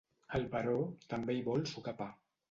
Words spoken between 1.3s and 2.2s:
hi vol sucar pa.